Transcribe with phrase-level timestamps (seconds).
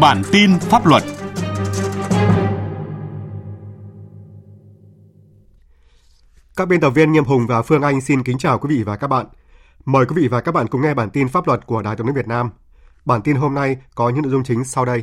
[0.00, 1.02] Bản tin pháp luật
[6.56, 8.96] Các biên tập viên Nghiêm Hùng và Phương Anh xin kính chào quý vị và
[8.96, 9.26] các bạn.
[9.84, 12.06] Mời quý vị và các bạn cùng nghe bản tin pháp luật của Đài Tiếng
[12.06, 12.50] nói Việt Nam.
[13.04, 15.02] Bản tin hôm nay có những nội dung chính sau đây.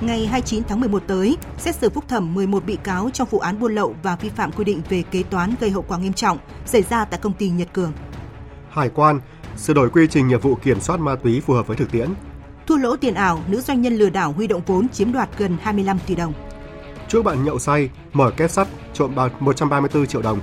[0.00, 3.60] Ngày 29 tháng 11 tới, xét xử phúc thẩm 11 bị cáo trong vụ án
[3.60, 6.38] buôn lậu và vi phạm quy định về kế toán gây hậu quả nghiêm trọng
[6.66, 7.92] xảy ra tại công ty Nhật Cường.
[8.70, 9.20] Hải quan,
[9.56, 12.08] sửa đổi quy trình nghiệp vụ kiểm soát ma túy phù hợp với thực tiễn.
[12.66, 15.56] Thua lỗ tiền ảo, nữ doanh nhân lừa đảo huy động vốn chiếm đoạt gần
[15.62, 16.32] 25 tỷ đồng.
[17.08, 20.40] Chuốc bạn nhậu say, mở két sắt, trộm bạc 134 triệu đồng.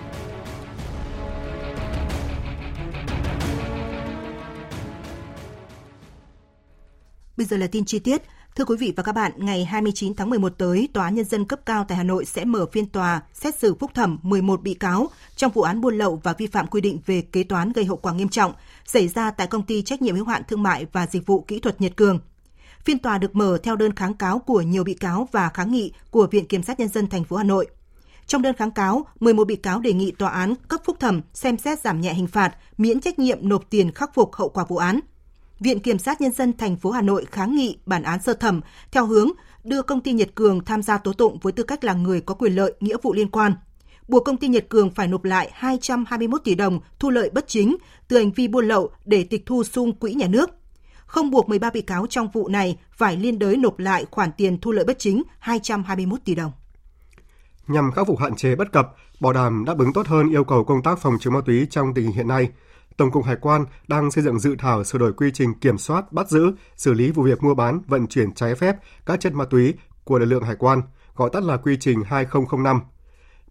[7.37, 8.21] Bây giờ là tin chi tiết.
[8.55, 11.59] Thưa quý vị và các bạn, ngày 29 tháng 11 tới, Tòa Nhân dân cấp
[11.65, 15.07] cao tại Hà Nội sẽ mở phiên tòa xét xử phúc thẩm 11 bị cáo
[15.35, 17.97] trong vụ án buôn lậu và vi phạm quy định về kế toán gây hậu
[17.97, 18.53] quả nghiêm trọng
[18.85, 21.59] xảy ra tại công ty trách nhiệm hữu hạn thương mại và dịch vụ kỹ
[21.59, 22.19] thuật Nhật Cường.
[22.85, 25.91] Phiên tòa được mở theo đơn kháng cáo của nhiều bị cáo và kháng nghị
[26.11, 27.67] của Viện Kiểm sát Nhân dân thành phố Hà Nội.
[28.27, 31.57] Trong đơn kháng cáo, 11 bị cáo đề nghị tòa án cấp phúc thẩm xem
[31.57, 34.77] xét giảm nhẹ hình phạt, miễn trách nhiệm nộp tiền khắc phục hậu quả vụ
[34.77, 34.99] án–
[35.59, 38.61] Viện Kiểm sát Nhân dân thành phố Hà Nội kháng nghị bản án sơ thẩm
[38.91, 39.29] theo hướng
[39.63, 42.33] đưa công ty Nhật Cường tham gia tố tụng với tư cách là người có
[42.33, 43.53] quyền lợi, nghĩa vụ liên quan.
[44.07, 47.77] Buộc công ty Nhật Cường phải nộp lại 221 tỷ đồng thu lợi bất chính
[48.07, 50.49] từ hành vi buôn lậu để tịch thu sung quỹ nhà nước.
[51.05, 54.57] Không buộc 13 bị cáo trong vụ này phải liên đới nộp lại khoản tiền
[54.61, 56.51] thu lợi bất chính 221 tỷ đồng.
[57.67, 60.63] Nhằm khắc phục hạn chế bất cập, bảo đảm đáp ứng tốt hơn yêu cầu
[60.63, 62.49] công tác phòng chống ma túy trong tình hình hiện nay,
[62.97, 66.11] Tổng cục Hải quan đang xây dựng dự thảo sửa đổi quy trình kiểm soát,
[66.11, 68.75] bắt giữ, xử lý vụ việc mua bán, vận chuyển trái phép
[69.05, 70.81] các chất ma túy của lực lượng hải quan,
[71.15, 72.81] gọi tắt là quy trình 2005.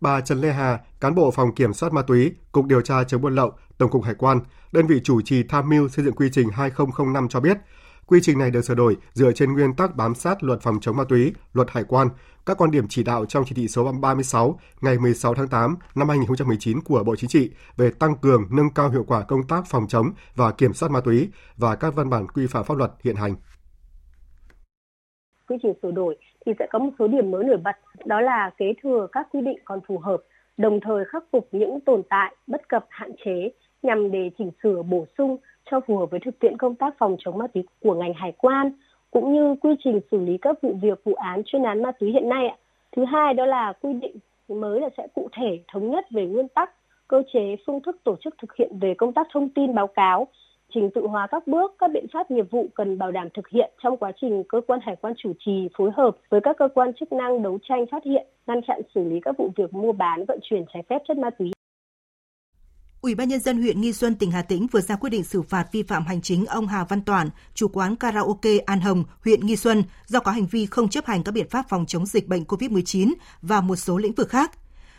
[0.00, 3.22] Bà Trần Lê Hà, cán bộ phòng kiểm soát ma túy, Cục điều tra chống
[3.22, 4.40] buôn lậu, Tổng cục Hải quan,
[4.72, 7.56] đơn vị chủ trì tham mưu xây dựng quy trình 2005 cho biết,
[8.12, 10.96] quy trình này được sửa đổi dựa trên nguyên tắc bám sát luật phòng chống
[10.96, 12.08] ma túy, luật hải quan,
[12.46, 16.08] các quan điểm chỉ đạo trong chỉ thị số 36 ngày 16 tháng 8 năm
[16.08, 19.86] 2019 của Bộ Chính trị về tăng cường nâng cao hiệu quả công tác phòng
[19.88, 20.06] chống
[20.36, 23.34] và kiểm soát ma túy và các văn bản quy phạm pháp luật hiện hành.
[25.48, 28.50] Quy trình sửa đổi thì sẽ có một số điểm mới nổi bật, đó là
[28.58, 30.22] kế thừa các quy định còn phù hợp,
[30.56, 33.52] đồng thời khắc phục những tồn tại, bất cập, hạn chế
[33.82, 35.36] nhằm để chỉnh sửa bổ sung
[35.72, 38.32] cho phù hợp với thực tiễn công tác phòng chống ma túy của ngành hải
[38.32, 38.72] quan
[39.10, 42.10] cũng như quy trình xử lý các vụ việc vụ án chuyên án ma túy
[42.10, 42.56] hiện nay ạ.
[42.96, 44.16] Thứ hai đó là quy định
[44.48, 46.70] mới là sẽ cụ thể thống nhất về nguyên tắc,
[47.08, 50.26] cơ chế, phương thức tổ chức thực hiện về công tác thông tin báo cáo,
[50.74, 53.70] trình tự hóa các bước, các biện pháp nghiệp vụ cần bảo đảm thực hiện
[53.82, 56.92] trong quá trình cơ quan hải quan chủ trì phối hợp với các cơ quan
[56.94, 60.24] chức năng đấu tranh phát hiện, ngăn chặn xử lý các vụ việc mua bán,
[60.24, 61.52] vận chuyển trái phép chất ma túy.
[63.02, 65.42] Ủy ban nhân dân huyện Nghi Xuân, tỉnh Hà Tĩnh vừa ra quyết định xử
[65.42, 69.46] phạt vi phạm hành chính ông Hà Văn Toản, chủ quán karaoke An Hồng, huyện
[69.46, 72.28] Nghi Xuân do có hành vi không chấp hành các biện pháp phòng chống dịch
[72.28, 73.12] bệnh COVID-19
[73.42, 74.52] và một số lĩnh vực khác.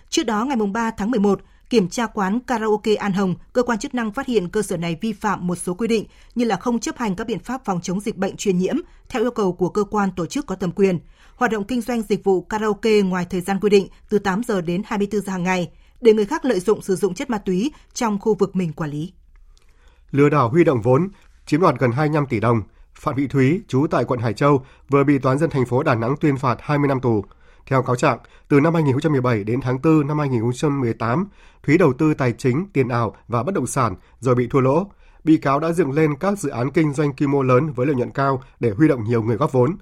[0.09, 3.93] Trước đó ngày 3 tháng 11, kiểm tra quán karaoke An Hồng, cơ quan chức
[3.93, 6.05] năng phát hiện cơ sở này vi phạm một số quy định
[6.35, 8.75] như là không chấp hành các biện pháp phòng chống dịch bệnh truyền nhiễm
[9.09, 10.99] theo yêu cầu của cơ quan tổ chức có thẩm quyền,
[11.35, 14.61] hoạt động kinh doanh dịch vụ karaoke ngoài thời gian quy định từ 8 giờ
[14.61, 15.69] đến 24 giờ hàng ngày–
[16.03, 18.89] để người khác lợi dụng sử dụng chất ma túy trong khu vực mình quản
[18.89, 19.13] lý.
[20.11, 21.07] Lừa đảo huy động vốn,
[21.45, 22.61] chiếm đoạt gần 25 tỷ đồng,
[22.95, 25.95] Phạm Thị Thúy, trú tại quận Hải Châu, vừa bị Toán dân thành phố Đà
[25.95, 27.25] Nẵng tuyên phạt 20 năm tù.
[27.65, 31.27] Theo cáo trạng, từ năm 2017 đến tháng 4 năm 2018,
[31.63, 34.87] Thúy đầu tư tài chính, tiền ảo và bất động sản rồi bị thua lỗ.
[35.23, 37.95] Bị cáo đã dựng lên các dự án kinh doanh quy mô lớn với lợi
[37.95, 39.75] nhuận cao để huy động nhiều người góp vốn.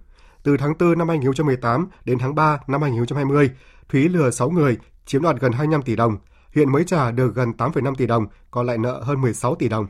[0.43, 3.49] Từ tháng 4 năm 2018 đến tháng 3 năm 2020,
[3.89, 6.17] Thúy lừa 6 người chiếm đoạt gần 25 tỷ đồng,
[6.55, 9.87] hiện mới trả được gần 8,5 tỷ đồng, còn lại nợ hơn 16 tỷ đồng.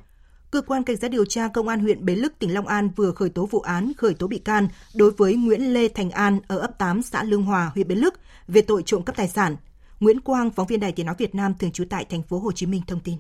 [0.51, 3.11] Cơ quan Cảnh sát điều tra Công an huyện Bến Lức, tỉnh Long An vừa
[3.11, 6.59] khởi tố vụ án khởi tố bị can đối với Nguyễn Lê Thành An ở
[6.59, 8.13] ấp 8 xã Lương Hòa, huyện Bến Lức
[8.47, 9.55] về tội trộm cắp tài sản.
[9.99, 12.52] Nguyễn Quang, phóng viên Đài Tiếng nói Việt Nam thường trú tại thành phố Hồ
[12.52, 13.16] Chí Minh thông tin.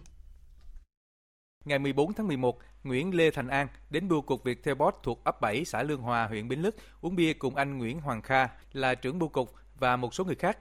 [1.65, 5.65] Ngày 14 tháng 11, Nguyễn Lê Thành An đến bưu cục Viettelbot thuộc ấp 7
[5.65, 9.19] xã Lương Hòa, huyện Bến Lức uống bia cùng anh Nguyễn Hoàng Kha là trưởng
[9.19, 10.57] bưu cục và một số người khác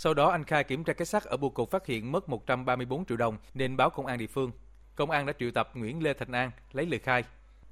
[0.00, 3.04] sau đó anh khai kiểm tra cái sắt ở bưu cục phát hiện mất 134
[3.04, 4.50] triệu đồng nên báo công an địa phương.
[4.96, 7.24] Công an đã triệu tập Nguyễn Lê Thành An lấy lời khai.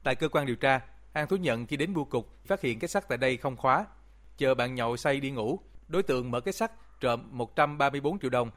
[0.03, 0.81] Tại cơ quan điều tra,
[1.13, 3.87] An thú nhận khi đến bưu cục phát hiện cái sắt tại đây không khóa.
[4.39, 5.59] Chờ bạn nhậu say đi ngủ,
[5.89, 8.51] đối tượng mở cái sắt trộm 134 triệu đồng.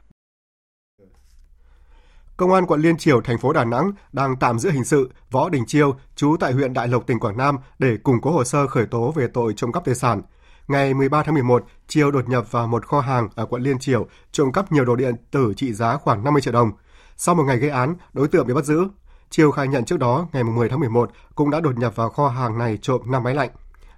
[2.36, 5.48] Công an quận Liên Triều, thành phố Đà Nẵng đang tạm giữ hình sự Võ
[5.48, 8.66] Đình Chiêu, chú tại huyện Đại Lộc, tỉnh Quảng Nam để củng cố hồ sơ
[8.66, 10.22] khởi tố về tội trộm cắp tài sản–
[10.70, 14.06] Ngày 13 tháng 11, Triều đột nhập vào một kho hàng ở quận Liên Triểu,
[14.32, 16.72] trộm cắp nhiều đồ điện tử trị giá khoảng 50 triệu đồng.
[17.16, 18.84] Sau một ngày gây án, đối tượng bị bắt giữ.
[19.30, 22.28] Triều khai nhận trước đó, ngày 10 tháng 11, cũng đã đột nhập vào kho
[22.28, 23.50] hàng này trộm 5 máy lạnh.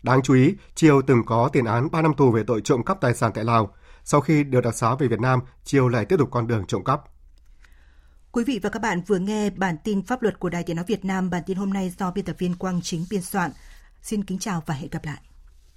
[0.02, 3.00] Đáng chú ý, Triều từng có tiền án 3 năm tù về tội trộm cắp
[3.00, 3.74] tài sản tại Lào.
[4.04, 6.84] Sau khi được đặc xá về Việt Nam, Triều lại tiếp tục con đường trộm
[6.84, 7.02] cắp.
[8.32, 10.84] Quý vị và các bạn vừa nghe bản tin pháp luật của Đài Tiếng Nói
[10.88, 11.30] Việt Nam.
[11.30, 13.50] Bản tin hôm nay do biên tập viên Quang Chính biên soạn.
[14.02, 15.31] Xin kính chào và hẹn gặp lại.